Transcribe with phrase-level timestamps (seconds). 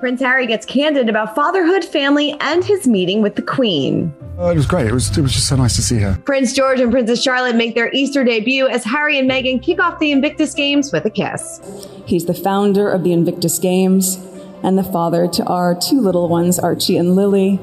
[0.00, 4.14] Prince Harry gets candid about fatherhood, family, and his meeting with the Queen.
[4.38, 4.86] Oh, it was great.
[4.86, 6.18] It was, it was just so nice to see her.
[6.24, 9.98] Prince George and Princess Charlotte make their Easter debut as Harry and Meghan kick off
[9.98, 11.60] the Invictus Games with a kiss.
[12.06, 14.16] He's the founder of the Invictus Games
[14.62, 17.60] and the father to our two little ones, Archie and Lily.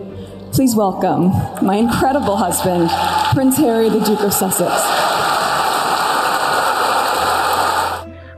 [0.52, 1.30] Please welcome
[1.66, 2.92] my incredible husband,
[3.34, 5.37] Prince Harry, the Duke of Sussex.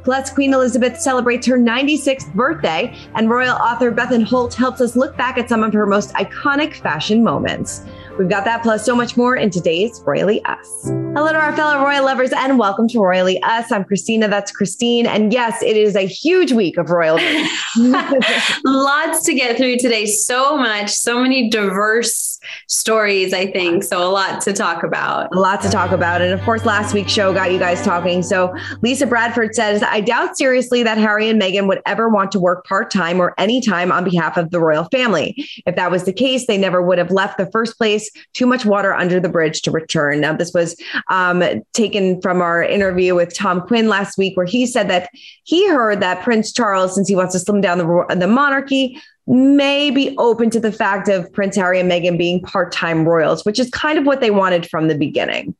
[0.09, 5.15] Plus, Queen Elizabeth celebrates her 96th birthday, and royal author Bethan Holt helps us look
[5.15, 7.85] back at some of her most iconic fashion moments.
[8.17, 10.85] We've got that plus so much more in today's Royally Us.
[10.85, 13.71] Hello to our fellow royal lovers and welcome to Royally Us.
[13.71, 14.27] I'm Christina.
[14.27, 15.05] That's Christine.
[15.05, 17.17] And yes, it is a huge week of royal
[18.65, 20.07] Lots to get through today.
[20.07, 23.83] So much, so many diverse stories, I think.
[23.83, 25.36] So a lot to talk about.
[25.36, 26.21] A lot to talk about.
[26.21, 28.23] And of course, last week's show got you guys talking.
[28.23, 32.39] So Lisa Bradford says, I doubt seriously that Harry and Meghan would ever want to
[32.39, 35.36] work part time or any time on behalf of the royal family.
[35.65, 38.65] If that was the case, they never would have left the first place too much
[38.65, 40.21] water under the bridge to return.
[40.21, 40.76] Now, this was
[41.09, 41.43] um,
[41.73, 45.09] taken from our interview with Tom Quinn last week, where he said that
[45.43, 49.91] he heard that Prince Charles, since he wants to slim down the, the monarchy, may
[49.91, 53.59] be open to the fact of Prince Harry and Meghan being part time royals, which
[53.59, 55.55] is kind of what they wanted from the beginning.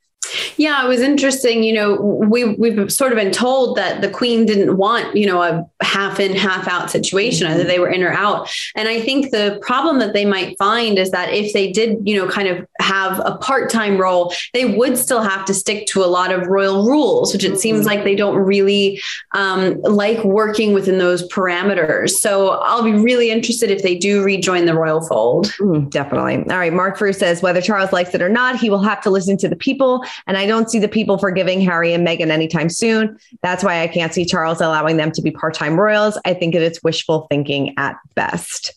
[0.58, 1.64] Yeah, it was interesting.
[1.64, 5.42] You know, we we've sort of been told that the queen didn't want, you know,
[5.42, 8.50] a half in, half out situation, either they were in or out.
[8.76, 12.18] And I think the problem that they might find is that if they did, you
[12.18, 16.08] know, kind of have a part-time role, they would still have to stick to a
[16.08, 19.02] lot of royal rules, which it seems like they don't really
[19.34, 22.12] um, like working within those parameters.
[22.12, 25.48] So I'll be really interested if they do rejoin the royal fold.
[25.60, 26.38] Mm, definitely.
[26.52, 26.74] All right.
[26.74, 29.48] Mark Frew says whether Charles likes it or not, he will have to listen to
[29.48, 33.18] the people and I don't see the people forgiving Harry and Meghan anytime soon.
[33.42, 36.20] That's why I can't see Charles allowing them to be part time royals.
[36.26, 38.74] I think it is wishful thinking at best.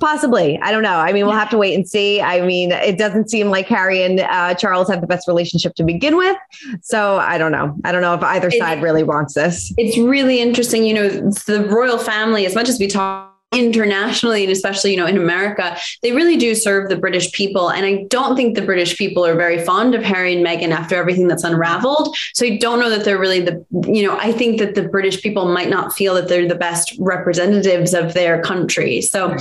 [0.00, 0.58] Possibly.
[0.60, 0.98] I don't know.
[0.98, 2.20] I mean, we'll have to wait and see.
[2.20, 5.84] I mean, it doesn't seem like Harry and uh, Charles have the best relationship to
[5.84, 6.36] begin with.
[6.82, 7.76] So I don't know.
[7.84, 9.72] I don't know if either side really wants this.
[9.76, 10.84] It's really interesting.
[10.84, 15.06] You know, the royal family, as much as we talk internationally and especially you know
[15.06, 17.70] in america they really do serve the british people.
[17.70, 20.96] And i don't think the british people are very fond of harry and meghan after
[20.96, 22.16] everything that's unraveled.
[22.34, 25.22] So i don't know that they're really the you know i think that the british
[25.22, 29.00] people might not feel that they're the best representatives of their country.
[29.00, 29.36] So eh,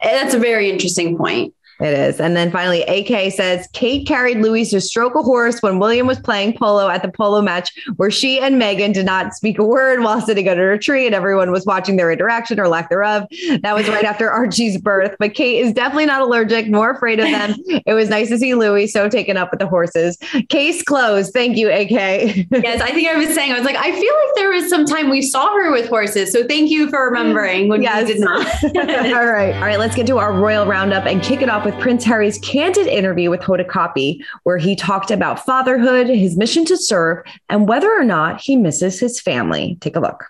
[0.00, 2.20] that's a very interesting point it is.
[2.20, 6.18] And then finally, AK says Kate carried Louis to stroke a horse when William was
[6.20, 10.00] playing polo at the polo match, where she and Meghan did not speak a word
[10.00, 13.26] while sitting under a tree and everyone was watching their interaction or lack thereof.
[13.62, 15.16] That was right after Archie's birth.
[15.18, 17.54] But Kate is definitely not allergic nor afraid of them.
[17.86, 20.18] It was nice to see Louis so taken up with the horses.
[20.48, 21.32] Case closed.
[21.32, 21.90] Thank you, AK.
[21.90, 24.84] yes, I think I was saying, I was like, I feel like there was some
[24.84, 26.30] time we saw her with horses.
[26.30, 28.06] So thank you for remembering when yes.
[28.06, 28.46] we did not.
[28.64, 29.54] All right.
[29.54, 29.78] All right.
[29.78, 32.88] Let's get to our royal roundup and kick it off with with Prince Harry's candid
[32.88, 37.92] interview with Hoda Kotb, where he talked about fatherhood, his mission to serve, and whether
[37.92, 39.78] or not he misses his family.
[39.80, 40.24] Take a look.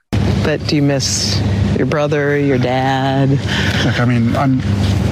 [0.45, 1.41] But do you miss
[1.79, 3.31] your brother, your dad?
[3.87, 4.61] Look, I mean, I'm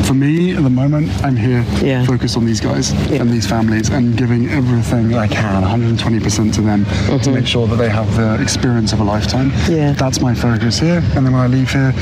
[0.08, 2.02] For me, at the moment, I'm here Yeah.
[2.06, 3.20] focused on these guys Yeah.
[3.20, 6.86] and these families and giving everything I can, 120% to them
[7.20, 9.50] to make sure that they have the experience of a lifetime.
[9.50, 9.72] Mm-hmm.
[9.74, 9.92] Yeah.
[9.92, 11.02] That's my focus here.
[11.14, 11.92] And then when I leave here,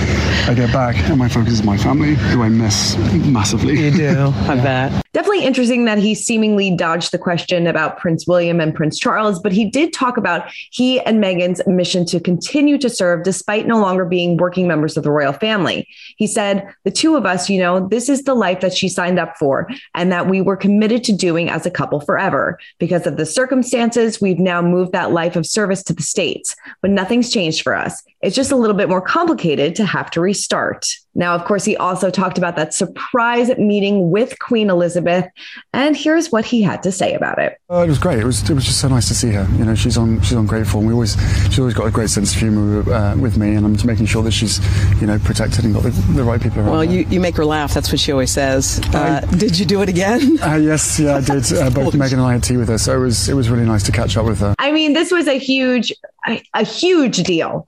[0.47, 3.75] I get back and my focus is my family, who I miss massively.
[3.87, 5.03] You do, I bet.
[5.13, 9.51] Definitely interesting that he seemingly dodged the question about Prince William and Prince Charles, but
[9.51, 14.05] he did talk about he and Meghan's mission to continue to serve despite no longer
[14.05, 15.89] being working members of the royal family.
[16.19, 19.19] He said, The two of us, you know, this is the life that she signed
[19.19, 22.59] up for and that we were committed to doing as a couple forever.
[22.79, 26.91] Because of the circumstances, we've now moved that life of service to the States, but
[26.91, 28.03] nothing's changed for us.
[28.27, 30.89] It's just a little bit more complicated to have to restart.
[31.15, 35.27] Now, of course, he also talked about that surprise meeting with Queen Elizabeth,
[35.73, 37.57] and here's what he had to say about it.
[37.71, 38.19] Uh, it was great.
[38.19, 39.47] It was it was just so nice to see her.
[39.57, 40.87] You know, she's on she's on great form.
[40.87, 43.75] We always she's always got a great sense of humour uh, with me, and I'm
[43.75, 44.59] just making sure that she's
[45.01, 46.71] you know protected and got the, the right people around.
[46.71, 46.85] Well, her.
[46.85, 47.73] you, you make her laugh.
[47.73, 48.81] That's what she always says.
[48.93, 50.39] Uh, did you do it again?
[50.47, 51.53] Uh, yes, yeah, I did.
[51.53, 53.65] Uh, both Meghan and I had tea with her, so it was it was really
[53.65, 54.55] nice to catch up with her.
[54.59, 55.93] I mean, this was a huge,
[56.27, 57.67] a, a huge deal.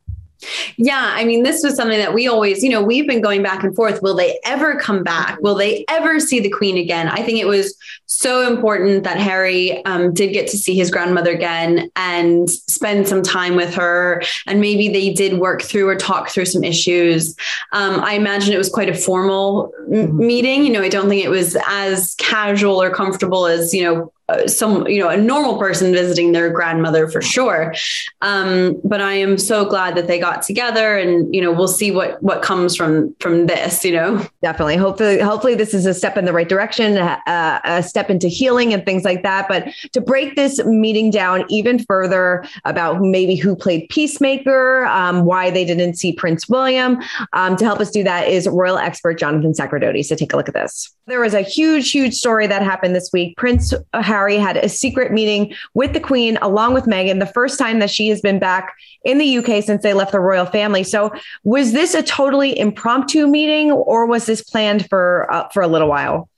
[0.76, 3.64] Yeah, I mean, this was something that we always, you know, we've been going back
[3.64, 4.00] and forth.
[4.02, 5.40] Will they ever come back?
[5.40, 7.08] Will they ever see the Queen again?
[7.08, 7.76] I think it was
[8.06, 13.22] so important that Harry um, did get to see his grandmother again and spend some
[13.22, 14.22] time with her.
[14.46, 17.34] And maybe they did work through or talk through some issues.
[17.72, 20.64] Um, I imagine it was quite a formal m- meeting.
[20.64, 24.12] You know, I don't think it was as casual or comfortable as, you know,
[24.46, 27.74] some you know a normal person visiting their grandmother for sure
[28.22, 31.90] um, but i am so glad that they got together and you know we'll see
[31.90, 34.76] what what comes from from this you know Definitely.
[34.76, 38.72] Hopefully, hopefully this is a step in the right direction, uh, a step into healing
[38.72, 39.48] and things like that.
[39.48, 45.50] But to break this meeting down even further about maybe who played Peacemaker, um, why
[45.50, 46.98] they didn't see Prince William,
[47.32, 50.04] um, to help us do that is royal expert Jonathan Sacerdoti.
[50.04, 50.94] So take a look at this.
[51.06, 53.36] There was a huge, huge story that happened this week.
[53.36, 53.74] Prince
[54.18, 57.88] Harry had a secret meeting with the Queen along with Meghan, the first time that
[57.88, 58.74] she has been back
[59.04, 60.82] in the UK since they left the royal family.
[60.82, 61.12] So
[61.44, 65.88] was this a totally impromptu meeting or was this planned for uh, for a little
[65.88, 66.28] while?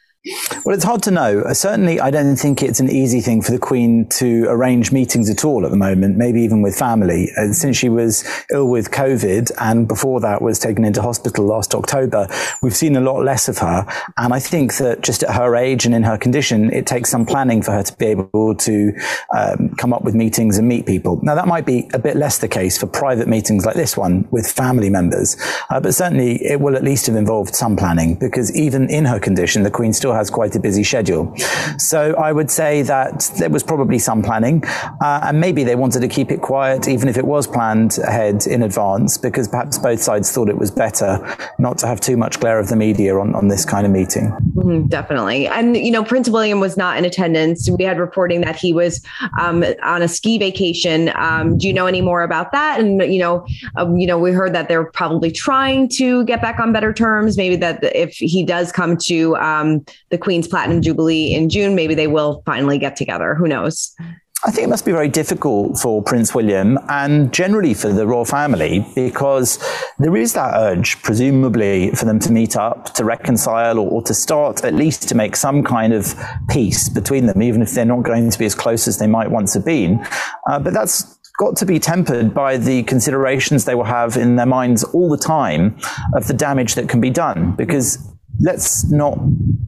[0.67, 1.41] Well, it's hard to know.
[1.41, 5.31] Uh, Certainly, I don't think it's an easy thing for the Queen to arrange meetings
[5.31, 7.31] at all at the moment, maybe even with family.
[7.39, 8.23] Uh, since she was
[8.53, 12.29] ill with COVID and before that was taken into hospital last October,
[12.63, 13.87] we've seen a lot less of her.
[14.19, 17.25] And I think that just at her age and in her condition, it takes some
[17.25, 18.93] planning for her to be able to
[19.35, 21.19] um, come up with meetings and meet people.
[21.23, 24.29] Now, that might be a bit less the case for private meetings like this one
[24.31, 25.39] with family members,
[25.71, 29.19] uh, but certainly it will at least have involved some planning because even in her
[29.19, 31.35] condition, the Queen still has quite a busy schedule.
[31.79, 34.65] So I would say that there was probably some planning,
[35.01, 38.47] uh, and maybe they wanted to keep it quiet, even if it was planned ahead
[38.47, 42.41] in advance, because perhaps both sides thought it was better not to have too much
[42.41, 44.31] glare of the media on, on this kind of meeting.
[44.55, 45.47] Mhm, definitely.
[45.47, 47.69] And, you know, Prince William was not in attendance.
[47.71, 49.03] We had reporting that he was
[49.39, 51.11] um, on a ski vacation.
[51.15, 52.81] Um, do you know any more about that?
[52.81, 53.47] And, you know,
[53.77, 57.37] um, you know, we heard that they're probably trying to get back on better terms.
[57.37, 61.95] Maybe that if he does come to um, the Queen's Platinum Jubilee in June, maybe
[61.95, 63.35] they will finally get together.
[63.35, 63.95] Who knows?
[64.43, 68.25] I think it must be very difficult for Prince William and generally for the royal
[68.25, 69.62] family because
[69.99, 74.15] there is that urge, presumably, for them to meet up, to reconcile, or, or, to
[74.15, 76.15] start at least to make some kind of
[76.49, 79.31] peace between them, even if they're not going to be as close as they might
[79.31, 80.03] once have been.
[80.49, 84.47] Uh, but that's got to be tempered by the considerations they will have in their
[84.47, 85.79] minds all the time
[86.15, 88.11] of the damage that can be done because
[88.41, 89.19] let's not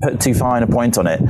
[0.00, 1.20] put too fine a point on it.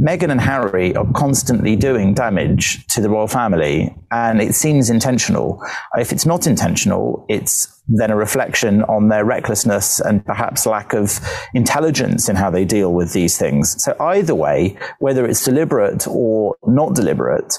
[0.00, 5.62] Meghan and Harry are constantly doing damage to the royal family, and it seems intentional.
[5.96, 11.20] If it's not intentional, it's then a reflection on their recklessness and perhaps lack of
[11.52, 13.82] intelligence in how they deal with these things.
[13.82, 17.58] So either way, whether it's deliberate or not deliberate,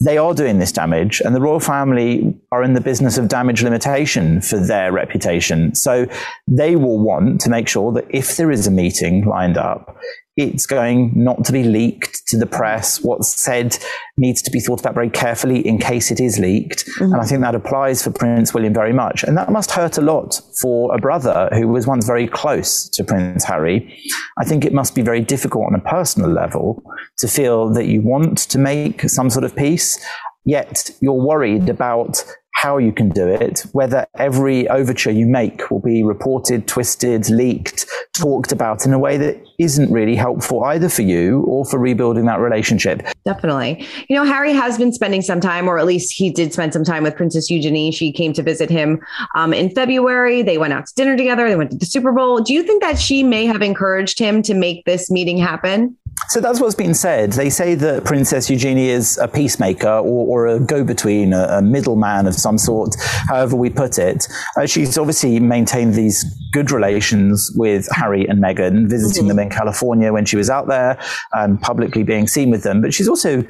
[0.00, 3.62] they are doing this damage, and the royal family are in the business of damage
[3.62, 5.74] limitation for their reputation.
[5.74, 6.06] So
[6.46, 9.96] they will want to make sure that if there is a meeting lined up,
[10.36, 13.00] it's going not to be leaked to the press.
[13.02, 13.78] What's said
[14.18, 16.86] needs to be thought about very carefully in case it is leaked.
[16.86, 17.04] Mm-hmm.
[17.04, 19.24] And I think that applies for Prince William very much.
[19.24, 23.02] And that must hurt a lot for a brother who was once very close to
[23.02, 23.98] Prince Harry.
[24.36, 26.82] I think it must be very difficult on a personal level
[27.18, 29.98] to feel that you want to make some sort of peace,
[30.44, 32.22] yet you're worried about
[32.56, 37.84] how you can do it, whether every overture you make will be reported, twisted, leaked,
[38.14, 42.24] talked about in a way that isn't really helpful either for you or for rebuilding
[42.24, 43.02] that relationship.
[43.26, 43.86] Definitely.
[44.08, 46.82] You know, Harry has been spending some time, or at least he did spend some
[46.82, 47.90] time with Princess Eugenie.
[47.90, 49.00] She came to visit him
[49.34, 50.40] um, in February.
[50.40, 51.48] They went out to dinner together.
[51.50, 52.40] They went to the Super Bowl.
[52.40, 55.94] Do you think that she may have encouraged him to make this meeting happen?
[56.28, 57.32] So that's what's been said.
[57.32, 61.62] They say that Princess Eugenie is a peacemaker or, or a go between, a, a,
[61.62, 62.96] middleman of some sort,
[63.28, 64.26] however we put it.
[64.56, 69.28] Uh, she's obviously maintained these good relations with Harry and Meghan, visiting mm-hmm.
[69.28, 70.98] them in California when she was out there
[71.32, 72.80] and publicly being seen with them.
[72.80, 73.44] But she's also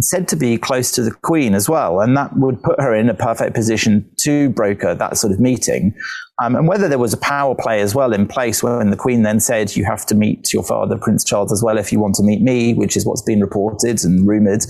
[0.00, 2.00] said to be close to the Queen as well.
[2.00, 5.94] And that would put her in a perfect position to broker that sort of meeting.
[6.42, 9.22] Um, and whether there was a power play as well in place when the Queen
[9.22, 12.16] then said, you have to meet your father, Prince Charles, as well if you want
[12.16, 14.64] to meet me, which is what's been reported and rumored,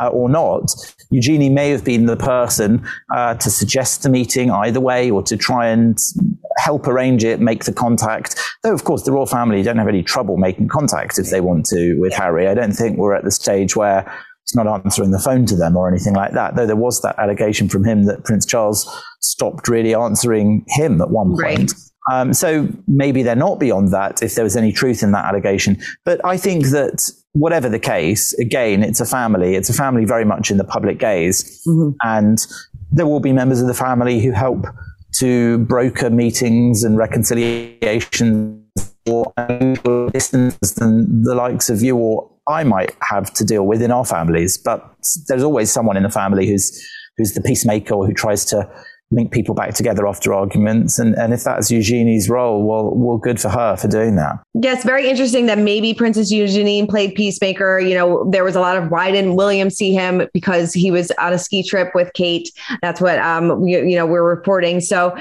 [0.00, 0.70] uh, or not.
[1.10, 2.82] Eugenie may have been the person
[3.14, 5.98] uh, to suggest the meeting either way or to try and
[6.56, 8.40] help arrange it, make the contact.
[8.62, 11.66] Though, of course, the royal family don't have any trouble making contact if they want
[11.66, 12.48] to with Harry.
[12.48, 14.10] I don't think we're at the stage where
[14.54, 16.56] not answering the phone to them or anything like that.
[16.56, 18.88] Though there was that allegation from him that Prince Charles
[19.20, 21.72] stopped really answering him at one point.
[21.72, 21.72] Right.
[22.10, 25.80] Um, so maybe they're not beyond that if there was any truth in that allegation.
[26.04, 29.54] But I think that whatever the case, again, it's a family.
[29.54, 31.62] It's a family very much in the public gaze.
[31.66, 31.96] Mm-hmm.
[32.02, 32.38] And
[32.90, 34.66] there will be members of the family who help
[35.18, 38.58] to broker meetings and reconciliations
[39.06, 39.32] or
[40.12, 44.04] distance than the likes of you or I might have to deal with in our
[44.04, 44.58] families.
[44.58, 44.84] But
[45.28, 46.80] there's always someone in the family who's
[47.16, 48.68] who's the peacemaker or who tries to
[49.12, 50.98] link people back together after arguments.
[50.98, 54.38] And, and if that's Eugenie's role, well, well, good for her for doing that.
[54.54, 57.78] Yes, very interesting that maybe Princess Eugenie played peacemaker.
[57.78, 61.10] You know, there was a lot of why didn't William see him because he was
[61.12, 62.48] on a ski trip with Kate.
[62.80, 64.80] That's what um you, you know we're reporting.
[64.80, 65.16] So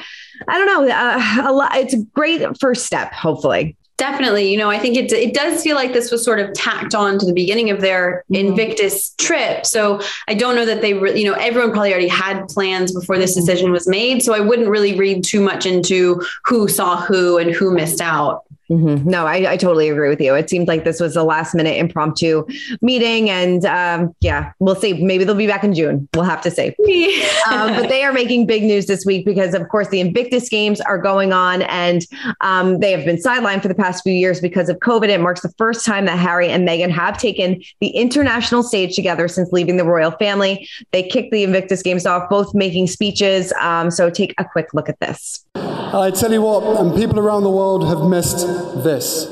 [0.48, 0.94] I don't know.
[0.94, 1.76] Uh, a lot.
[1.76, 3.14] It's a great first step.
[3.14, 3.76] Hopefully.
[4.02, 4.52] Definitely.
[4.52, 7.20] You know, I think it, it does feel like this was sort of tacked on
[7.20, 8.48] to the beginning of their mm-hmm.
[8.48, 9.64] Invictus trip.
[9.64, 13.20] So I don't know that they, re- you know, everyone probably already had plans before
[13.20, 13.42] this mm-hmm.
[13.42, 14.24] decision was made.
[14.24, 18.44] So I wouldn't really read too much into who saw who and who missed out.
[18.72, 19.10] Mm-hmm.
[19.10, 20.34] No, I, I, totally agree with you.
[20.34, 22.46] It seemed like this was a last minute impromptu
[22.82, 23.30] meeting.
[23.30, 24.94] And um, yeah, we'll see.
[24.94, 26.08] Maybe they'll be back in June.
[26.14, 26.70] We'll have to see.
[27.52, 30.80] um, but they are making big news this week because, of course, the Invictus Games
[30.80, 32.06] are going on and
[32.40, 35.10] um, they have been sidelined for the past few years because of COVID.
[35.10, 39.28] It marks the first time that Harry and Meghan have taken the international stage together
[39.28, 40.66] since leaving the royal family.
[40.92, 43.52] They kicked the Invictus Games off, both making speeches.
[43.60, 45.46] Um, so take a quick look at this.
[45.56, 48.48] I tell you what, and people around the world have missed
[48.84, 49.28] this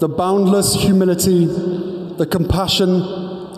[0.00, 3.02] the boundless humility, the compassion,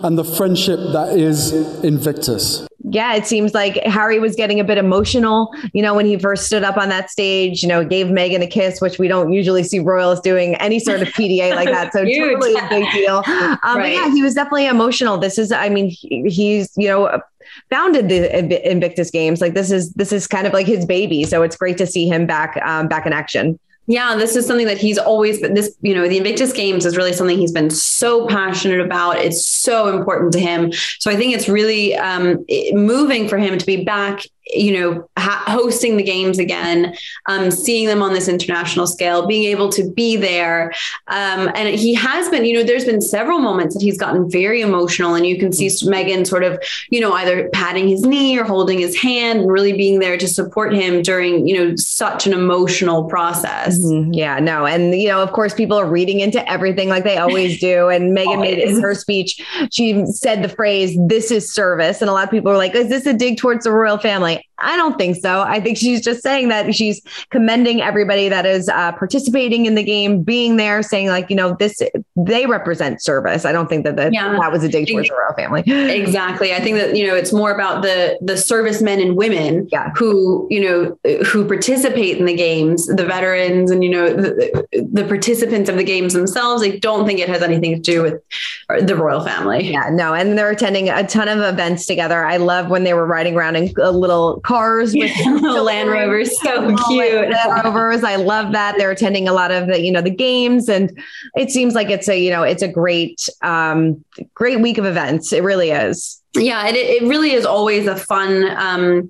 [0.03, 1.51] and the friendship that is
[1.83, 2.67] Invictus.
[2.83, 6.47] Yeah, it seems like Harry was getting a bit emotional, you know, when he first
[6.47, 9.63] stood up on that stage, you know, gave Meghan a kiss, which we don't usually
[9.63, 11.93] see royals doing any sort of PDA like that.
[11.93, 13.23] So totally a big deal.
[13.63, 13.83] Um, right.
[13.83, 15.17] But yeah, he was definitely emotional.
[15.17, 17.21] This is, I mean, he, he's, you know,
[17.69, 19.41] founded the Invictus Games.
[19.41, 21.23] Like this is this is kind of like his baby.
[21.25, 23.59] So it's great to see him back um, back in action.
[23.87, 26.95] Yeah, this is something that he's always been this, you know, the Invictus Games is
[26.95, 29.17] really something he's been so passionate about.
[29.17, 30.71] It's so important to him.
[30.99, 35.43] So I think it's really um, moving for him to be back you know, ha-
[35.47, 36.95] hosting the games again,
[37.27, 40.71] um, seeing them on this international scale, being able to be there.
[41.07, 44.61] Um, and he has been, you know, there's been several moments that he's gotten very
[44.61, 48.43] emotional, and you can see Meghan sort of, you know, either patting his knee or
[48.43, 52.33] holding his hand and really being there to support him during, you know, such an
[52.33, 53.79] emotional process.
[53.79, 54.13] Mm-hmm.
[54.13, 54.65] Yeah, no.
[54.65, 57.89] And, you know, of course, people are reading into everything like they always do.
[57.89, 59.41] And Meghan made it in her speech,
[59.71, 62.01] she said the phrase, this is service.
[62.01, 64.40] And a lot of people are like, is this a dig towards the royal family?
[64.41, 65.41] right I don't think so.
[65.41, 69.83] I think she's just saying that she's commending everybody that is uh, participating in the
[69.83, 71.81] game, being there, saying like, you know, this
[72.15, 73.45] they represent service.
[73.45, 74.37] I don't think that the, yeah.
[74.39, 75.63] that was a dig towards the royal family.
[76.01, 76.53] Exactly.
[76.53, 79.91] I think that you know it's more about the the servicemen and women yeah.
[79.95, 85.03] who you know who participate in the games, the veterans, and you know the, the
[85.03, 86.63] participants of the games themselves.
[86.63, 89.71] I don't think it has anything to do with the royal family.
[89.71, 92.25] Yeah, no, and they're attending a ton of events together.
[92.25, 96.39] I love when they were riding around in a little cars with Land Rovers.
[96.41, 97.29] So cute.
[97.29, 98.03] Land Rovers.
[98.03, 98.75] I love that.
[98.77, 100.67] They're attending a lot of the, you know, the games.
[100.67, 100.91] And
[101.35, 104.03] it seems like it's a, you know, it's a great, um,
[104.33, 105.31] great week of events.
[105.31, 106.20] It really is.
[106.33, 109.09] Yeah, it, it really is always a fun, um,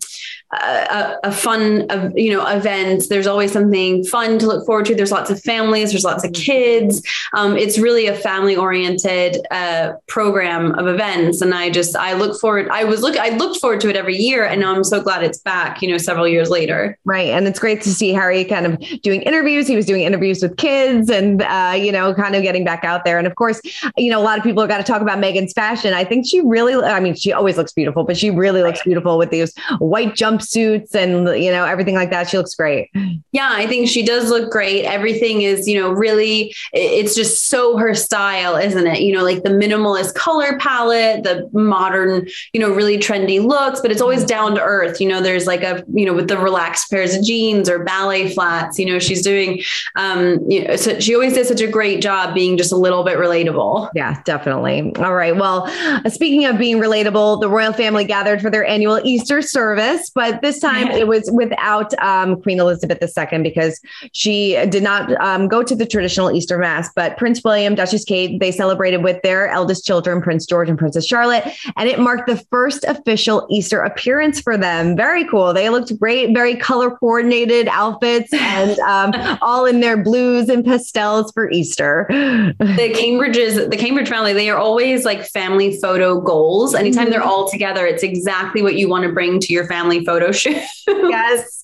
[0.52, 3.04] a, a fun, you know, event.
[3.10, 4.96] There's always something fun to look forward to.
[4.96, 5.92] There's lots of families.
[5.92, 7.02] There's lots of kids.
[7.34, 12.40] Um, it's really a family oriented uh, program of events, and I just I look
[12.40, 12.68] forward.
[12.70, 15.24] I was look I looked forward to it every year, and now I'm so glad
[15.24, 15.82] it's back.
[15.82, 16.98] You know, several years later.
[17.06, 19.68] Right, and it's great to see Harry kind of doing interviews.
[19.68, 23.06] He was doing interviews with kids, and uh, you know, kind of getting back out
[23.06, 23.18] there.
[23.18, 23.62] And of course,
[23.96, 25.94] you know, a lot of people have got to talk about Meghan's fashion.
[25.94, 26.74] I think she really.
[26.76, 30.96] I mean, she always looks beautiful, but she really looks beautiful with these white jumpsuits
[30.96, 32.30] and you know everything like that.
[32.30, 32.90] She looks great.
[33.32, 34.86] Yeah, I think she does look great.
[34.86, 36.54] Everything is you know really.
[36.74, 39.02] It's just so her style, isn't it?
[39.02, 43.92] You know, like the minimalist color palette, the modern, you know, really trendy looks, but
[43.92, 45.00] it's always down to earth.
[45.00, 48.34] You know, there's like a you know with the relaxed pairs of jeans or ballet
[48.34, 48.80] flats.
[48.80, 49.62] You know, she's doing.
[49.96, 53.04] Um, you know, so she always does such a great job being just a little
[53.04, 53.90] bit relatable.
[53.96, 54.94] Yeah, definitely.
[54.98, 55.36] All right.
[55.36, 55.68] Well,
[56.10, 60.60] speaking of being relatable, the royal family gathered for their annual Easter service, but this
[60.60, 63.80] time it was without um, Queen Elizabeth II because
[64.12, 66.90] she did not um, go to the traditional Easter Mass.
[66.96, 71.06] But Prince William, Duchess Kate, they celebrated with their eldest children, Prince George and Princess
[71.06, 71.46] Charlotte,
[71.78, 74.96] and it marked the first official Easter appearance for them.
[74.96, 75.54] Very cool.
[75.54, 81.32] They looked great, very color coordinated outfits, and um, all in their blues and pastels
[81.32, 82.06] for Easter.
[82.10, 86.74] The Cambridges, the Cambridge family, they are always like family photo goals.
[86.92, 87.22] Anytime mm-hmm.
[87.22, 90.62] they're all together, it's exactly what you want to bring to your family photo shoot.
[90.88, 91.62] yes.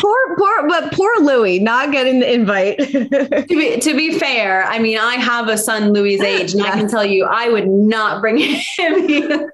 [0.00, 2.78] Poor, poor, but poor Louis not getting the invite.
[2.78, 6.70] to, be, to be fair, I mean, I have a son Louis's age, and I
[6.70, 9.52] can tell you, I would not bring him either.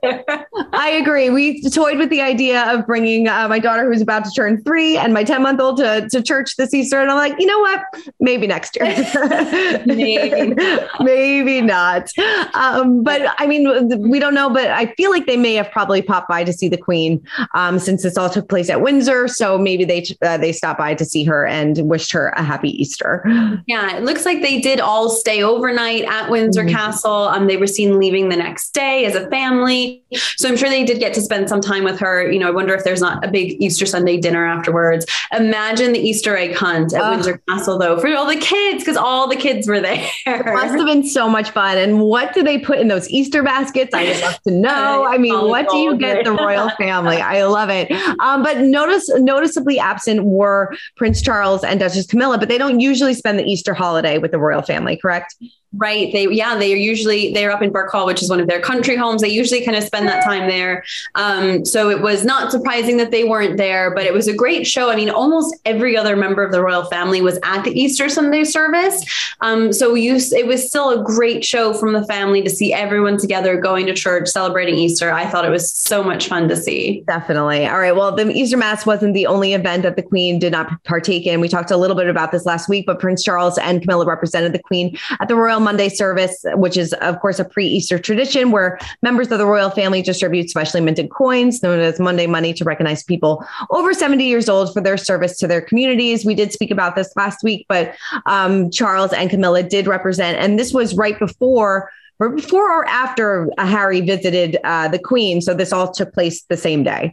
[0.74, 1.30] I agree.
[1.30, 4.98] We toyed with the idea of bringing uh, my daughter, who's about to turn three,
[4.98, 7.00] and my 10 month old to, to church this Easter.
[7.00, 7.82] And I'm like, you know what?
[8.20, 8.84] Maybe next year.
[9.86, 10.54] Maybe.
[11.00, 12.10] Maybe not.
[12.52, 16.02] Um, but I mean, we don't know, but I feel like they may have probably
[16.02, 19.28] popped by to see the Queen um, since this all took place at Windsor.
[19.28, 22.70] So maybe they uh, they stopped by to see her and wished her a happy
[22.80, 23.24] Easter.
[23.66, 26.74] Yeah, it looks like they did all stay overnight at Windsor mm-hmm.
[26.74, 27.28] Castle.
[27.28, 30.02] Um, they were seen leaving the next day as a family.
[30.36, 32.30] So I'm sure they did get to spend some time with her.
[32.30, 35.06] You know, I wonder if there's not a big Easter Sunday dinner afterwards.
[35.32, 39.28] Imagine the Easter egg hunt at Windsor Castle, though, for all the kids, because all
[39.28, 40.08] the kids were there.
[40.26, 41.78] It must have been so much fun.
[41.78, 43.94] And what do they put in those Easter baskets?
[43.94, 45.03] I would love to know.
[45.06, 47.16] I mean, what do you get the royal family?
[47.16, 47.90] I love it.
[48.20, 53.14] Um, but notice noticeably absent were Prince Charles and Duchess Camilla, but they don't usually
[53.14, 55.34] spend the Easter holiday with the royal family, correct?
[55.76, 56.12] Right.
[56.12, 58.94] They yeah, they are usually they're up in Birkhall, which is one of their country
[58.94, 59.22] homes.
[59.22, 60.84] They usually kind of spend that time there.
[61.16, 64.68] Um, so it was not surprising that they weren't there, but it was a great
[64.68, 64.88] show.
[64.88, 68.44] I mean, almost every other member of the royal family was at the Easter Sunday
[68.44, 69.04] service.
[69.40, 73.18] Um, so you it was still a great show from the family to see everyone
[73.18, 75.12] together going to church celebrating Easter.
[75.12, 77.02] I thought it was so much fun to see.
[77.06, 77.66] Definitely.
[77.66, 77.94] All right.
[77.94, 81.40] Well, the Easter Mass wasn't the only event that the Queen did not partake in.
[81.40, 84.52] We talked a little bit about this last week, but Prince Charles and Camilla represented
[84.52, 88.50] the Queen at the Royal Maundy service, which is, of course, a pre Easter tradition
[88.50, 92.64] where members of the royal family distribute specially minted coins known as Maundy money to
[92.64, 96.24] recognize people over 70 years old for their service to their communities.
[96.24, 97.94] We did speak about this last week, but
[98.26, 104.00] um, Charles and Camilla did represent, and this was right before before or after Harry
[104.00, 105.40] visited uh, the Queen.
[105.40, 107.12] So this all took place the same day.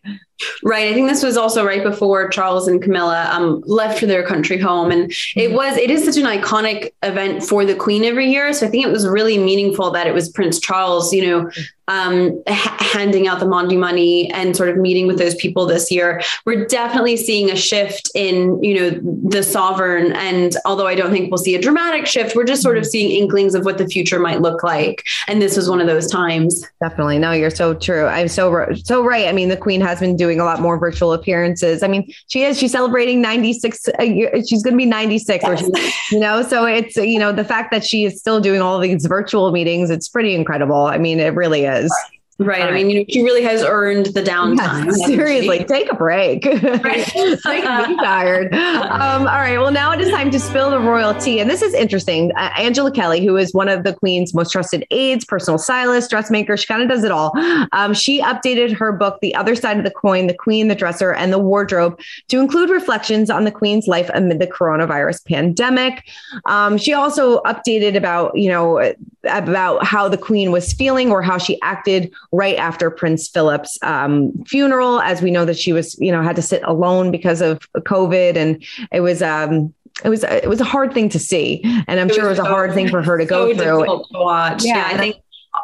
[0.63, 0.91] Right.
[0.91, 4.57] I think this was also right before Charles and Camilla um, left for their country
[4.57, 4.91] home.
[4.91, 5.15] And it
[5.49, 5.55] mm-hmm.
[5.55, 8.53] was, it is such an iconic event for the Queen every year.
[8.53, 11.51] So I think it was really meaningful that it was Prince Charles, you know,
[11.87, 16.21] um, handing out the Maundy money and sort of meeting with those people this year.
[16.45, 18.99] We're definitely seeing a shift in, you know,
[19.29, 20.13] the sovereign.
[20.13, 22.91] And although I don't think we'll see a dramatic shift, we're just sort of mm-hmm.
[22.91, 25.03] seeing inklings of what the future might look like.
[25.27, 26.65] And this was one of those times.
[26.79, 27.19] Definitely.
[27.19, 28.05] No, you're so true.
[28.05, 29.27] I'm so, so right.
[29.27, 31.83] I mean, the Queen has been doing doing a lot more virtual appearances.
[31.83, 34.05] I mean, she is, she's celebrating 96, uh,
[34.47, 35.63] she's going to be 96 yes.
[35.63, 38.79] or, you know, so it's, you know, the fact that she is still doing all
[38.79, 40.85] these virtual meetings, it's pretty incredible.
[40.85, 41.91] I mean, it really is.
[41.91, 42.20] Right.
[42.39, 44.85] I mean, you know, she really has earned the downtime.
[44.85, 46.45] Yes, seriously, take a break.
[46.81, 47.07] Right.
[47.15, 48.53] me tired.
[48.91, 49.57] Um, all right.
[49.57, 51.39] Well, now it is time to spill the royal tea.
[51.39, 52.31] And this is interesting.
[52.35, 56.57] Uh, Angela Kelly, who is one of the Queen's most trusted aides, personal stylist, dressmaker,
[56.57, 57.31] she kind of does it all.
[57.71, 61.13] Um, she updated her book, The Other Side of the Coin, The Queen, the Dresser,
[61.13, 66.03] and the Wardrobe, to include reflections on the Queen's life amid the coronavirus pandemic.
[66.45, 68.93] Um, she also updated about, you know,
[69.25, 74.31] about how the Queen was feeling or how she acted right after Prince Philip's um,
[74.45, 77.59] funeral, as we know that she was, you know, had to sit alone because of
[77.73, 79.21] COVID, and it was.
[79.21, 79.73] Um,
[80.05, 82.37] it was it was a hard thing to see, and I'm it sure it was
[82.37, 83.85] so, a hard thing for her to go through.
[83.85, 84.63] To watch.
[84.63, 85.17] Yeah, yeah I think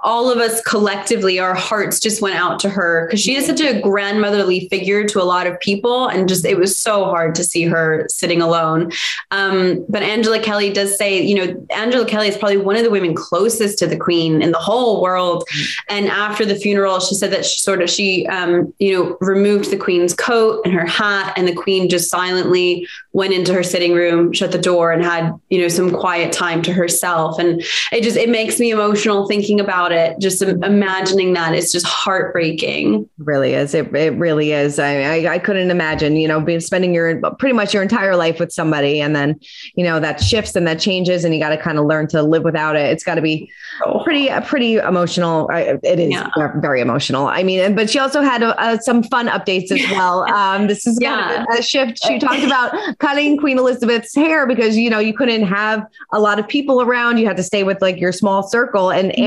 [0.04, 3.62] all of us collectively, our hearts just went out to her because she is such
[3.62, 6.08] a grandmotherly figure to a lot of people.
[6.08, 8.91] And just, it was so hard to see her sitting alone.
[9.32, 12.89] Um, but Angela Kelly does say, you know, Angela Kelly is probably one of the
[12.89, 15.45] women closest to the queen in the whole world.
[15.88, 19.71] And after the funeral, she said that she sort of, she, um, you know, removed
[19.71, 23.93] the queen's coat and her hat, and the queen just silently went into her sitting
[23.93, 27.39] room, shut the door, and had, you know, some quiet time to herself.
[27.39, 31.72] And it just, it makes me emotional thinking about about it, just imagining that it's
[31.72, 33.02] just heartbreaking.
[33.04, 33.74] It really is.
[33.74, 34.80] It, it really is.
[34.80, 38.40] I, I, I couldn't imagine, you know, being spending your pretty much your entire life
[38.40, 39.40] with somebody and then,
[39.76, 42.24] you know, that shifts and that changes and you got to kind of learn to
[42.24, 42.92] live without it.
[42.92, 43.52] It's got to be
[43.86, 44.04] oh.
[44.04, 45.48] pretty, pretty emotional.
[45.52, 46.30] It is yeah.
[46.56, 47.28] very emotional.
[47.28, 50.24] I mean, but she also had uh, some fun updates as well.
[50.34, 51.46] Um, this is yeah.
[51.56, 52.00] a shift.
[52.04, 56.40] She talked about cutting Queen Elizabeth's hair because, you know, you couldn't have a lot
[56.40, 57.18] of people around.
[57.18, 58.90] You had to stay with like your small circle.
[58.90, 59.22] And mm-hmm.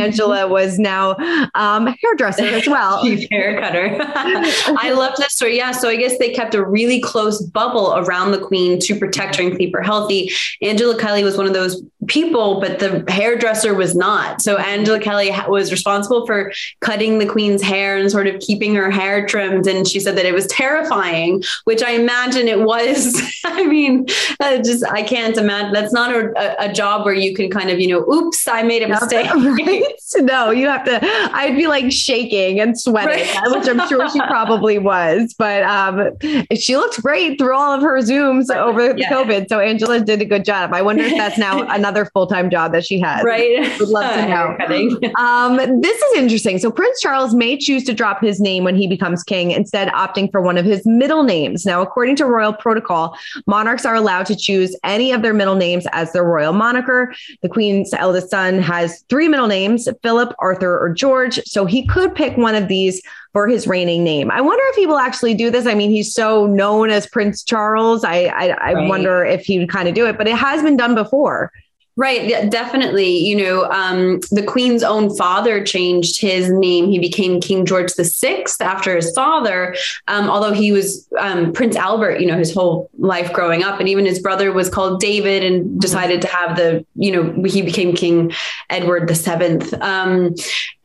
[0.48, 1.16] Was now
[1.55, 3.03] um, a hairdresser as well.
[3.05, 3.96] Chief hair cutter.
[4.00, 5.57] I love that story.
[5.57, 5.72] Yeah.
[5.72, 9.42] So I guess they kept a really close bubble around the queen to protect her
[9.42, 10.31] and keep her healthy.
[10.62, 14.41] Angela Kelly was one of those people, but the hairdresser was not.
[14.41, 18.91] So Angela Kelly was responsible for cutting the queen's hair and sort of keeping her
[18.91, 19.67] hair trimmed.
[19.67, 23.21] And she said that it was terrifying, which I imagine it was.
[23.45, 24.07] I mean,
[24.41, 25.73] just I can't imagine.
[25.73, 28.83] That's not a, a, job where you can kind of, you know, oops, I made
[28.83, 29.29] a mistake.
[29.41, 29.83] Right?
[30.17, 31.01] no, you have to.
[31.03, 33.51] I'd be like shaking and sweating, right.
[33.51, 35.35] which I'm sure she probably was.
[35.35, 36.17] But um,
[36.55, 39.11] she looked great through all of her zooms over yeah.
[39.11, 39.49] COVID.
[39.49, 40.73] So Angela did a good job.
[40.73, 43.24] I wonder if that's now another full time job that she has.
[43.24, 43.79] Right.
[43.79, 44.29] Would love to
[45.00, 45.12] know.
[45.16, 46.59] um, this is interesting.
[46.59, 50.31] So Prince Charles may choose to drop his name when he becomes king, instead opting
[50.31, 51.66] for one of his middle names.
[51.66, 55.87] Now, according to royal protocol, monarchs are allowed to choose any of their middle names
[55.92, 57.14] as their royal moniker.
[57.42, 61.40] The queen's eldest son has three middle names: Philip, Arthur, or George.
[61.44, 64.31] So he could pick one of these for his reigning name.
[64.31, 65.66] I wonder if he will actually do this.
[65.66, 68.05] I mean, he's so known as Prince Charles.
[68.05, 68.88] I I, I right.
[68.88, 71.53] wonder if he would kind of do it, but it has been done before.
[71.96, 73.18] Right, yeah, definitely.
[73.18, 76.90] You know, um, the Queen's own father changed his name.
[76.90, 79.74] He became King George the Sixth after his father,
[80.07, 82.20] um, although he was um, Prince Albert.
[82.20, 85.81] You know, his whole life growing up, and even his brother was called David, and
[85.81, 86.87] decided to have the.
[86.94, 88.33] You know, he became King
[88.70, 89.74] Edward the Seventh.
[89.74, 90.35] Um,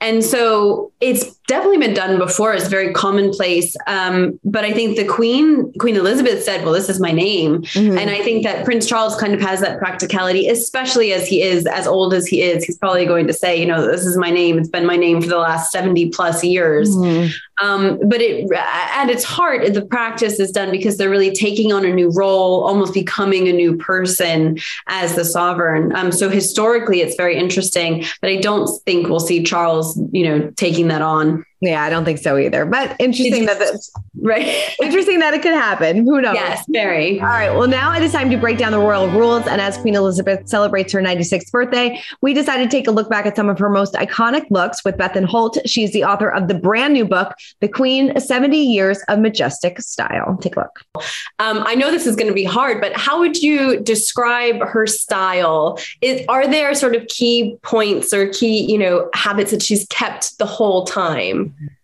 [0.05, 2.53] and so it's definitely been done before.
[2.53, 3.75] It's very commonplace.
[3.87, 7.63] Um, but I think the Queen, Queen Elizabeth said, well, this is my name.
[7.63, 7.97] Mm-hmm.
[7.97, 11.65] And I think that Prince Charles kind of has that practicality, especially as he is
[11.65, 12.63] as old as he is.
[12.63, 14.59] He's probably going to say, you know, this is my name.
[14.59, 16.89] It's been my name for the last 70 plus years.
[16.89, 17.31] Mm-hmm.
[17.61, 21.85] Um, but it, at its heart, the practice is done because they're really taking on
[21.85, 25.95] a new role, almost becoming a new person as the sovereign.
[25.95, 30.51] Um, so historically, it's very interesting, but I don't think we'll see Charles, you know,
[30.57, 31.45] taking that on.
[31.61, 32.65] Yeah, I don't think so either.
[32.65, 34.45] But interesting that that's right.
[34.81, 36.05] interesting that it could happen.
[36.05, 36.35] Who knows?
[36.35, 37.19] Yes, very.
[37.19, 37.49] All right.
[37.51, 39.47] Well, now it is time to break down the royal rules.
[39.47, 43.25] And as Queen Elizabeth celebrates her 96th birthday, we decided to take a look back
[43.25, 45.57] at some of her most iconic looks with Bethan Holt.
[45.65, 50.37] She's the author of the brand new book, The Queen 70 Years of Majestic Style.
[50.41, 51.03] Take a look.
[51.39, 54.85] Um, I know this is going to be hard, but how would you describe her
[54.87, 55.79] style?
[56.01, 60.37] Is, are there sort of key points or key, you know, habits that she's kept
[60.37, 61.44] the whole time?
[61.45, 61.74] mm-hmm.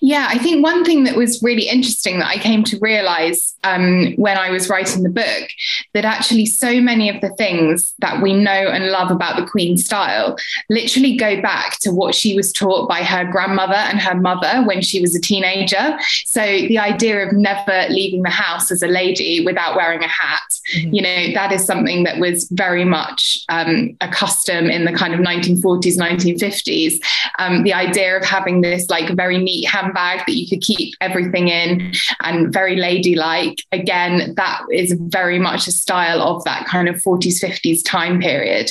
[0.00, 4.14] Yeah, I think one thing that was really interesting that I came to realize um,
[4.16, 5.48] when I was writing the book
[5.94, 9.76] that actually so many of the things that we know and love about the Queen
[9.76, 10.36] style
[10.68, 14.82] literally go back to what she was taught by her grandmother and her mother when
[14.82, 15.98] she was a teenager.
[16.26, 20.42] So the idea of never leaving the house as a lady without wearing a hat,
[20.74, 20.94] mm-hmm.
[20.94, 25.14] you know, that is something that was very much um, a custom in the kind
[25.14, 26.94] of 1940s, 1950s.
[27.38, 31.48] Um, the idea of having this like very neat handbag that you could keep everything
[31.48, 33.58] in and very ladylike.
[33.72, 38.70] Again, that is very much a style of that kind of 40s, 50s time period.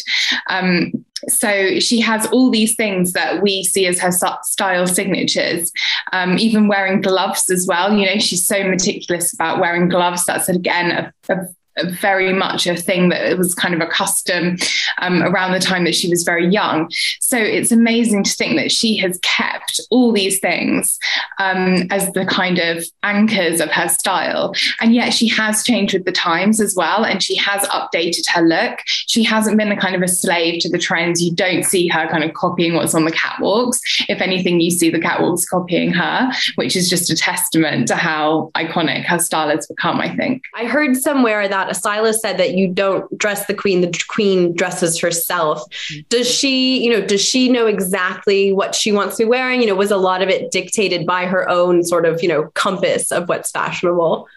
[0.49, 0.91] Um,
[1.29, 5.71] so she has all these things that we see as her style signatures
[6.11, 10.49] um, even wearing gloves as well you know she's so meticulous about wearing gloves that's
[10.49, 11.47] again a, a
[11.83, 14.57] very much a thing that was kind of a custom
[14.99, 16.89] um, around the time that she was very young.
[17.19, 20.99] So it's amazing to think that she has kept all these things
[21.39, 24.53] um, as the kind of anchors of her style.
[24.79, 27.05] And yet she has changed with the times as well.
[27.05, 28.79] And she has updated her look.
[28.85, 31.23] She hasn't been a kind of a slave to the trends.
[31.23, 33.79] You don't see her kind of copying what's on the catwalks.
[34.07, 38.51] If anything, you see the catwalks copying her, which is just a testament to how
[38.55, 40.43] iconic her style has become, I think.
[40.53, 44.55] I heard somewhere that that a said that you don't dress the queen, the queen
[44.55, 45.61] dresses herself.
[45.61, 46.01] Mm-hmm.
[46.09, 49.61] Does she, you know, does she know exactly what she wants to be wearing?
[49.61, 52.49] You know, was a lot of it dictated by her own sort of, you know,
[52.53, 54.27] compass of what's fashionable?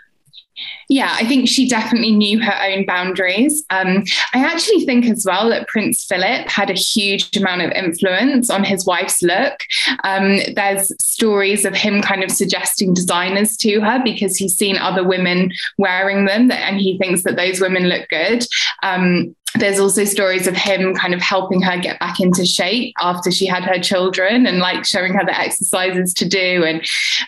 [0.88, 3.64] Yeah, I think she definitely knew her own boundaries.
[3.70, 8.50] Um, I actually think as well that Prince Philip had a huge amount of influence
[8.50, 9.60] on his wife's look.
[10.04, 15.06] Um, there's stories of him kind of suggesting designers to her because he's seen other
[15.06, 18.46] women wearing them and he thinks that those women look good.
[18.82, 23.30] Um, there's also stories of him kind of helping her get back into shape after
[23.30, 26.64] she had her children and like showing her the exercises to do.
[26.64, 26.80] And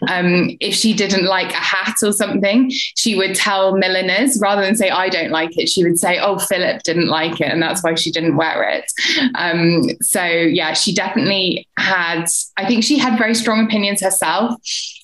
[0.09, 4.77] um, if she didn't like a hat or something, she would tell milliners rather than
[4.77, 7.51] say, I don't like it, she would say, Oh, Philip didn't like it.
[7.51, 8.91] And that's why she didn't wear it.
[9.35, 14.55] Um, so, yeah, she definitely had, I think she had very strong opinions herself.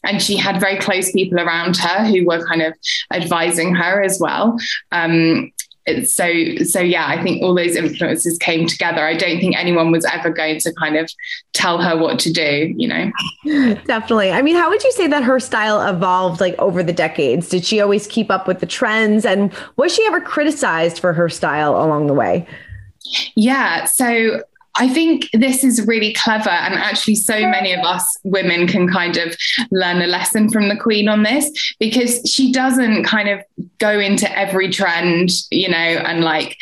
[0.05, 2.75] And she had very close people around her who were kind of
[3.11, 4.59] advising her as well.
[4.93, 5.51] Um,
[6.05, 6.33] so
[6.64, 9.05] so yeah i think all those influences came together.
[9.05, 11.11] I don't think anyone was ever going to kind of
[11.53, 13.12] tell her what to do you know?
[13.85, 14.33] Definitely.
[14.33, 17.49] I mean how would you say that her style evolved like over the decades?
[17.49, 19.27] Did she always keep up with the trends?
[19.27, 22.47] And was she ever criticized for her style along the way?
[23.35, 24.40] Yeah so
[24.77, 26.51] I think this is really clever.
[26.51, 29.37] And actually, so many of us women can kind of
[29.71, 33.41] learn a lesson from the Queen on this because she doesn't kind of
[33.79, 36.57] go into every trend, you know, and like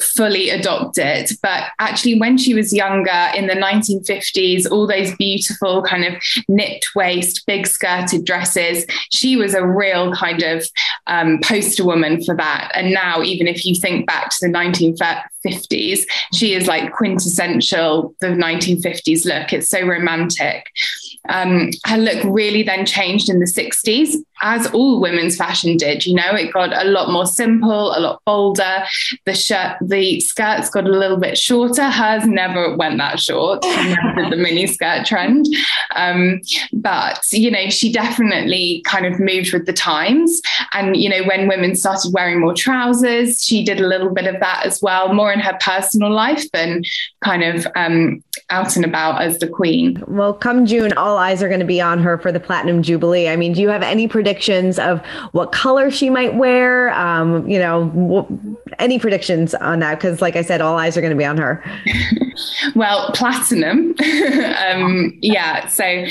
[0.00, 1.32] fully adopt it.
[1.42, 6.14] But actually, when she was younger in the 1950s, all those beautiful kind of
[6.48, 10.64] knit waist, big skirted dresses, she was a real kind of
[11.08, 12.70] um, poster woman for that.
[12.74, 18.14] And now, even if you think back to the 1950s, she is like quintessential quintessential
[18.20, 19.52] the 1950s look.
[19.52, 20.66] It's so romantic.
[21.28, 26.06] Um, her look really then changed in the 60s, as all women's fashion did.
[26.06, 28.84] You know, it got a lot more simple, a lot bolder.
[29.24, 31.90] The shirt, the skirts got a little bit shorter.
[31.90, 33.62] Hers never went that short.
[33.62, 35.46] The mini skirt trend.
[35.94, 36.40] Um,
[36.72, 40.40] but you know, she definitely kind of moved with the times.
[40.72, 44.40] And you know, when women started wearing more trousers, she did a little bit of
[44.40, 46.84] that as well, more in her personal life than
[47.22, 50.02] kind of um, out and about as the queen.
[50.06, 53.28] Well, come June, all eyes are going to be on her for the Platinum Jubilee.
[53.28, 54.27] I mean, do you have any predictions
[54.78, 56.90] of what color she might wear?
[56.94, 58.26] Um, you know,
[58.78, 59.96] any predictions on that?
[59.96, 61.64] Because, like I said, all eyes are going to be on her.
[62.74, 63.94] well, platinum.
[64.68, 65.66] um, yeah.
[65.68, 66.06] So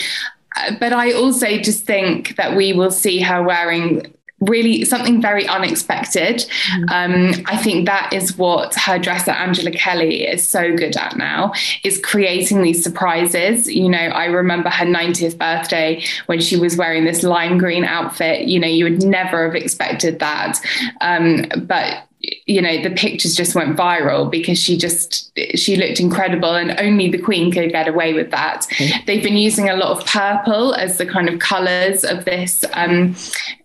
[0.57, 5.47] uh, but I also just think that we will see her wearing really something very
[5.47, 6.45] unexpected.
[6.71, 7.37] Mm.
[7.37, 11.53] Um, I think that is what her dresser Angela Kelly is so good at now
[11.83, 13.67] is creating these surprises.
[13.67, 18.47] You know, I remember her 90th birthday when she was wearing this lime green outfit.
[18.47, 20.59] You know, you would never have expected that,
[21.01, 26.55] um, but you know the pictures just went viral because she just she looked incredible
[26.55, 28.65] and only the queen could get away with that.
[28.71, 29.05] Mm-hmm.
[29.05, 33.15] they've been using a lot of purple as the kind of colors of this um,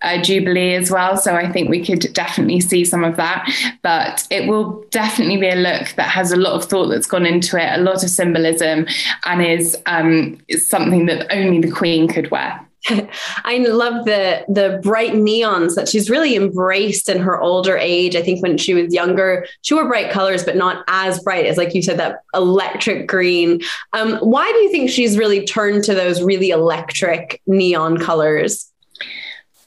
[0.03, 1.17] uh, jubilee as well.
[1.17, 3.49] So i think we could definitely see some of that.
[3.81, 7.25] But it will definitely be a look that has a lot of thought that's gone
[7.25, 8.87] into it a lot of symbolism
[9.25, 12.61] and is um, something that only the queen could wear
[13.45, 18.17] I love the the bright neons that she's really embraced in her older age.
[18.17, 21.57] I think when she was younger, she wore bright colors, but not as bright as,
[21.57, 23.61] like you said, that electric green.
[23.93, 28.69] Um, why do you think she's really turned to those really electric neon colors?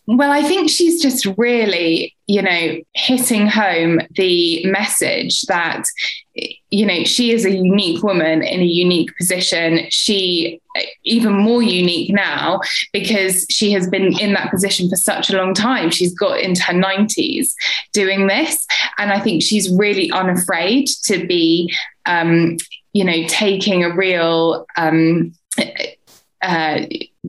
[0.07, 5.83] Well, I think she's just really, you know, hitting home the message that,
[6.69, 9.87] you know, she is a unique woman in a unique position.
[9.89, 10.61] She
[11.03, 12.59] even more unique now
[12.93, 15.89] because she has been in that position for such a long time.
[15.89, 17.53] She's got into her 90s
[17.93, 18.67] doing this.
[18.99, 21.73] And I think she's really unafraid to be,
[22.05, 22.57] um,
[22.93, 25.33] you know, taking a real, um,
[26.41, 26.81] uh,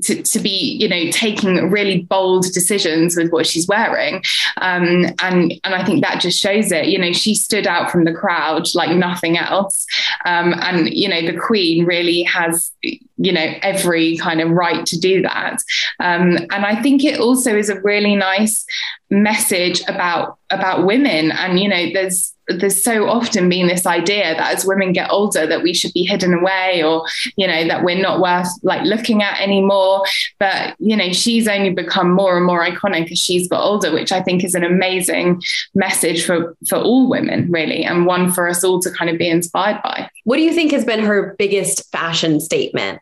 [0.03, 4.23] to, to be, you know, taking really bold decisions with what she's wearing.
[4.59, 6.87] Um, and, and I think that just shows it.
[6.87, 9.87] You know, she stood out from the crowd like nothing else.
[10.25, 14.99] Um, and, you know, the Queen really has, you know, every kind of right to
[14.99, 15.59] do that.
[16.01, 18.65] Um, and I think it also is a really nice
[19.11, 24.55] message about about women and you know there's there's so often been this idea that
[24.55, 27.05] as women get older that we should be hidden away or
[27.37, 30.05] you know that we're not worth like looking at anymore.
[30.39, 34.13] But you know she's only become more and more iconic as she's got older which
[34.13, 35.41] i think is an amazing
[35.75, 39.29] message for for all women really and one for us all to kind of be
[39.29, 40.09] inspired by.
[40.25, 43.01] What do you think has been her biggest fashion statement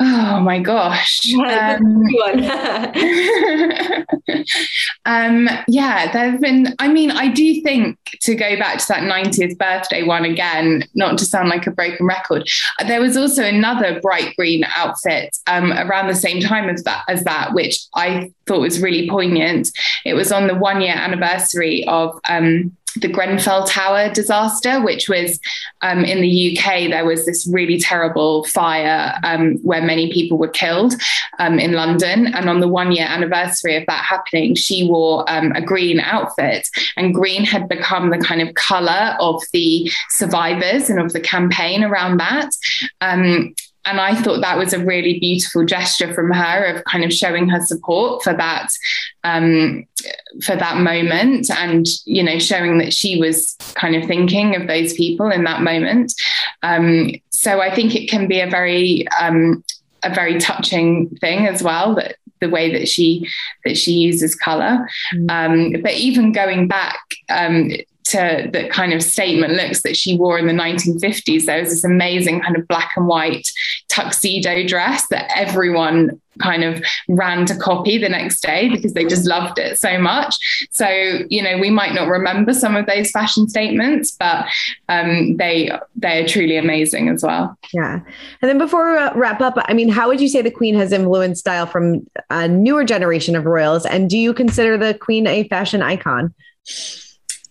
[0.00, 1.20] Oh my gosh.
[1.44, 2.02] Um,
[5.04, 9.02] um, yeah, there have been, I mean, I do think to go back to that
[9.02, 12.48] 90th birthday one again, not to sound like a broken record,
[12.86, 17.24] there was also another bright green outfit um, around the same time as that, as
[17.24, 19.70] that, which I thought was really poignant.
[20.04, 25.40] It was on the one year anniversary of um, the Grenfell Tower disaster, which was
[25.82, 26.90] um, in the UK.
[26.90, 30.94] There was this really terrible fire um, where many people were killed
[31.38, 32.28] um, in London.
[32.28, 36.68] And on the one year anniversary of that happening, she wore um, a green outfit.
[36.96, 41.82] And green had become the kind of color of the survivors and of the campaign
[41.82, 42.50] around that.
[43.86, 47.48] And I thought that was a really beautiful gesture from her of kind of showing
[47.48, 48.68] her support for that
[49.24, 49.86] um,
[50.42, 54.94] for that moment, and you know, showing that she was kind of thinking of those
[54.94, 56.12] people in that moment.
[56.62, 59.62] Um, so I think it can be a very um,
[60.02, 63.28] a very touching thing as well that the way that she
[63.64, 64.88] that she uses color.
[65.14, 65.30] Mm.
[65.76, 67.70] Um, but even going back um,
[68.04, 71.46] to the kind of statement looks that she wore in the 1950s.
[71.46, 73.48] There was this amazing kind of black and white
[73.88, 79.24] tuxedo dress that everyone kind of ran to copy the next day because they just
[79.26, 80.36] loved it so much.
[80.70, 80.88] So,
[81.28, 84.46] you know, we might not remember some of those fashion statements, but
[84.88, 87.56] um, they they are truly amazing as well.
[87.72, 88.00] Yeah.
[88.42, 90.92] And then before we wrap up, I mean, how would you say the Queen has
[90.92, 93.86] influenced style from a newer generation of royals?
[93.86, 96.34] And do you consider the Queen a fashion icon?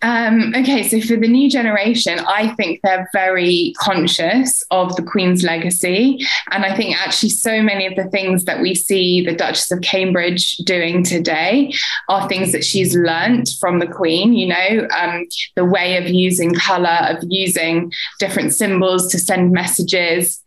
[0.04, 5.44] Um, okay, so for the new generation, I think they're very conscious of the Queen's
[5.44, 6.20] legacy.
[6.52, 9.80] And I think actually so many of the things that we see the Duchess of
[9.80, 11.74] Cambridge doing today
[12.10, 16.54] are things that she's learnt from the Queen, you know, um, the way of using
[16.54, 17.90] colour, of using
[18.20, 20.43] different symbols to send messages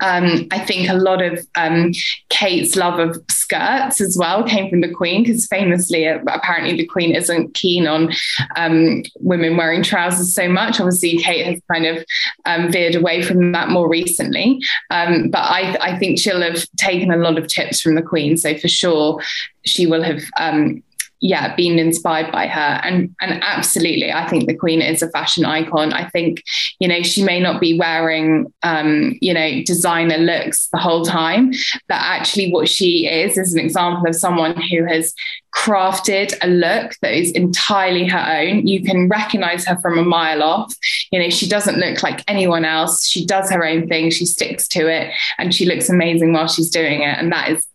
[0.00, 1.92] um, I think a lot of um,
[2.28, 6.86] Kate's love of skirts as well came from the Queen because famously, uh, apparently, the
[6.86, 8.12] Queen isn't keen on
[8.56, 10.80] um, women wearing trousers so much.
[10.80, 12.04] Obviously, Kate has kind of
[12.46, 17.10] um, veered away from that more recently, um, but I, I, think she'll have taken
[17.10, 18.36] a lot of tips from the Queen.
[18.36, 19.20] So for sure,
[19.64, 20.82] she will have um,
[21.20, 22.80] yeah been inspired by her.
[22.82, 25.92] And and absolutely i think the queen is a fashion icon.
[25.92, 26.42] I think
[26.78, 31.52] you know she may not be wearing um you know designer looks the whole time
[31.88, 35.14] but actually what she is is an example of someone who has
[35.54, 38.66] crafted a look that is entirely her own.
[38.66, 40.74] You can recognize her from a mile off.
[41.10, 43.06] You know she doesn't look like anyone else.
[43.06, 44.10] She does her own thing.
[44.10, 47.18] She sticks to it and she looks amazing while she's doing it.
[47.18, 47.66] And that is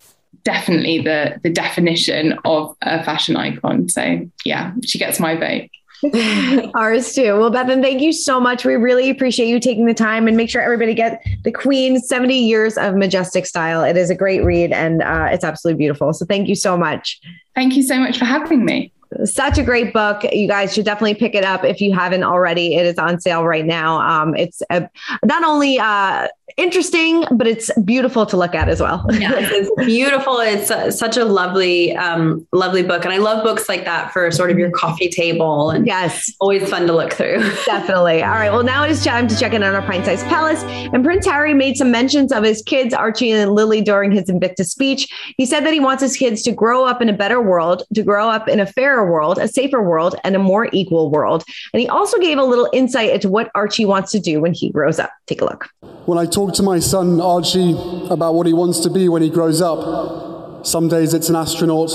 [0.46, 3.90] definitely the the definition of a fashion icon.
[3.90, 5.70] So yeah, she gets my vote.
[6.76, 7.38] Ours too.
[7.38, 8.64] Well, Bethan, thank you so much.
[8.64, 12.38] We really appreciate you taking the time and make sure everybody get the Queen 70
[12.38, 13.84] Years of Majestic Style.
[13.84, 16.14] It is a great read and uh, it's absolutely beautiful.
[16.14, 17.20] So thank you so much.
[17.56, 18.92] Thank you so much for having me
[19.24, 20.24] such a great book.
[20.32, 22.76] You guys should definitely pick it up if you haven't already.
[22.76, 24.00] It is on sale right now.
[24.02, 24.90] Um, it's a,
[25.24, 26.28] not only uh,
[26.58, 29.06] interesting, but it's beautiful to look at as well.
[29.12, 30.40] yeah, it's beautiful.
[30.40, 34.30] It's a, such a lovely, um, lovely book, and I love books like that for
[34.32, 35.72] sort of your coffee table.
[35.72, 37.40] And yes, always fun to look through.
[37.66, 38.24] Definitely.
[38.24, 38.52] All right.
[38.52, 40.64] Well, now it is time to check in on our pint-sized palace.
[40.64, 44.72] And Prince Harry made some mentions of his kids, Archie and Lily, during his Invictus
[44.72, 45.12] speech.
[45.38, 48.04] He said that he wants his kids to grow up in a better world, to
[48.04, 51.44] grow up in a fairer world, a safer world, and a more equal world.
[51.74, 54.70] And he also gave a little insight into what Archie wants to do when he
[54.70, 55.12] grows up.
[55.28, 55.70] Take a look.
[56.06, 57.72] When I talk to my son Archie
[58.10, 61.94] about what he wants to be when he grows up, some days it's an astronaut,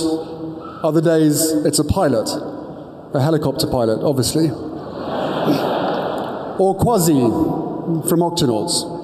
[0.83, 2.27] other days it's a pilot,
[3.13, 4.49] a helicopter pilot, obviously,
[6.59, 8.99] or Kwazii from Octonauts.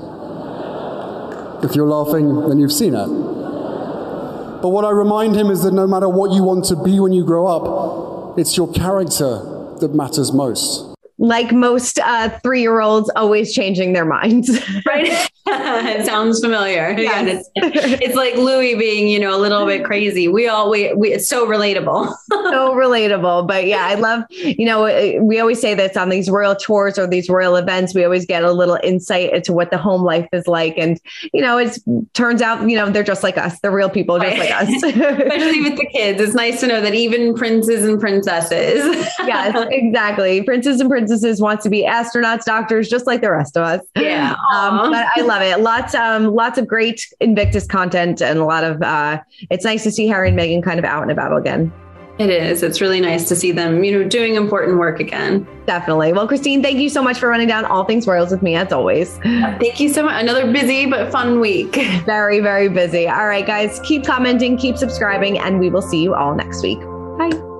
[1.62, 3.06] If you're laughing, then you've seen it.
[4.62, 7.12] But what I remind him is that no matter what you want to be when
[7.12, 10.85] you grow up, it's your character that matters most
[11.18, 14.50] like most uh, three year olds, always changing their minds.
[14.86, 15.30] right.
[15.48, 16.94] it sounds familiar.
[17.06, 17.46] Yes.
[17.54, 20.26] Yeah, it's, it's, like Louis being, you know, a little bit crazy.
[20.26, 22.12] We all, we, we it's so relatable.
[22.30, 23.46] so relatable.
[23.46, 24.82] But yeah, I love, you know,
[25.22, 28.42] we always say this on these royal tours or these royal events, we always get
[28.42, 30.76] a little insight into what the home life is like.
[30.78, 30.98] And,
[31.32, 31.78] you know, it
[32.12, 33.60] turns out, you know, they're just like us.
[33.60, 34.68] They're real people just like us.
[34.82, 36.20] Especially with the kids.
[36.20, 39.06] It's nice to know that even princes and princesses.
[39.20, 40.42] yes, exactly.
[40.42, 43.80] Princes and princesses princesses wants to be astronauts, doctors, just like the rest of us.
[43.96, 44.34] Yeah.
[44.52, 45.60] Um, but I love it.
[45.60, 49.90] Lots, um, lots of great Invictus content and a lot of, uh, it's nice to
[49.90, 51.72] see Harry and Meghan kind of out and about again.
[52.18, 52.62] It is.
[52.62, 55.46] It's really nice to see them, you know, doing important work again.
[55.66, 56.14] Definitely.
[56.14, 58.72] Well, Christine, thank you so much for running down all things Royals with me as
[58.72, 59.18] always.
[59.18, 60.22] Thank you so much.
[60.22, 61.76] Another busy but fun week.
[62.06, 63.06] Very, very busy.
[63.06, 66.80] All right, guys, keep commenting, keep subscribing, and we will see you all next week.
[67.18, 67.55] Bye.